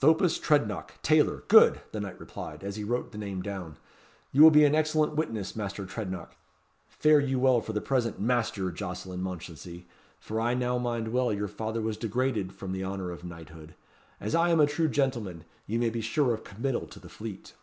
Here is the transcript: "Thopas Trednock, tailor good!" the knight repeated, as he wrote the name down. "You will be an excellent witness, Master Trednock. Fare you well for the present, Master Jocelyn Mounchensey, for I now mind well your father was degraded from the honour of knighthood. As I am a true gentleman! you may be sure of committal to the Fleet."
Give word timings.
"Thopas 0.00 0.40
Trednock, 0.40 1.00
tailor 1.04 1.44
good!" 1.46 1.82
the 1.92 2.00
knight 2.00 2.18
repeated, 2.18 2.64
as 2.64 2.74
he 2.74 2.82
wrote 2.82 3.12
the 3.12 3.16
name 3.16 3.42
down. 3.42 3.76
"You 4.32 4.42
will 4.42 4.50
be 4.50 4.64
an 4.64 4.74
excellent 4.74 5.14
witness, 5.14 5.54
Master 5.54 5.86
Trednock. 5.86 6.34
Fare 6.88 7.20
you 7.20 7.38
well 7.38 7.60
for 7.60 7.72
the 7.72 7.80
present, 7.80 8.18
Master 8.18 8.72
Jocelyn 8.72 9.22
Mounchensey, 9.22 9.86
for 10.18 10.40
I 10.40 10.54
now 10.54 10.78
mind 10.78 11.12
well 11.12 11.32
your 11.32 11.46
father 11.46 11.80
was 11.80 11.96
degraded 11.96 12.52
from 12.52 12.72
the 12.72 12.84
honour 12.84 13.12
of 13.12 13.22
knighthood. 13.22 13.76
As 14.18 14.34
I 14.34 14.48
am 14.50 14.58
a 14.58 14.66
true 14.66 14.88
gentleman! 14.88 15.44
you 15.68 15.78
may 15.78 15.90
be 15.90 16.00
sure 16.00 16.34
of 16.34 16.42
committal 16.42 16.88
to 16.88 16.98
the 16.98 17.08
Fleet." 17.08 17.54